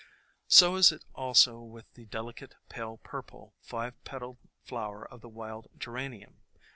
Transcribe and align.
So 0.47 0.77
is 0.77 0.91
it 0.91 1.05
also 1.13 1.59
with 1.59 1.93
the 1.93 2.07
delicate, 2.07 2.55
pale 2.69 2.97
purple, 3.03 3.53
five 3.61 4.03
petaled 4.03 4.39
flower 4.63 5.07
of 5.07 5.21
the 5.21 5.29
Wild 5.29 5.67
Geranium. 5.77 6.41